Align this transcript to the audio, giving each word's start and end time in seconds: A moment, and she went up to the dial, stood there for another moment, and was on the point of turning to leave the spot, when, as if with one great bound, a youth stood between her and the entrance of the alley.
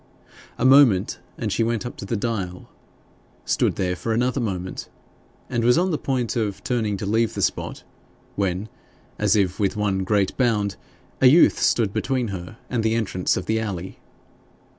A 0.57 0.65
moment, 0.65 1.19
and 1.37 1.51
she 1.53 1.63
went 1.63 1.85
up 1.85 1.95
to 1.97 2.05
the 2.05 2.15
dial, 2.15 2.67
stood 3.45 3.75
there 3.75 3.95
for 3.95 4.13
another 4.13 4.39
moment, 4.39 4.89
and 5.47 5.63
was 5.63 5.77
on 5.77 5.91
the 5.91 5.97
point 5.99 6.35
of 6.35 6.63
turning 6.63 6.97
to 6.97 7.05
leave 7.05 7.35
the 7.35 7.41
spot, 7.43 7.83
when, 8.35 8.67
as 9.19 9.35
if 9.35 9.59
with 9.59 9.77
one 9.77 9.99
great 10.03 10.35
bound, 10.37 10.75
a 11.21 11.27
youth 11.27 11.59
stood 11.59 11.93
between 11.93 12.29
her 12.29 12.57
and 12.67 12.81
the 12.83 12.95
entrance 12.95 13.37
of 13.37 13.45
the 13.45 13.59
alley. 13.59 13.99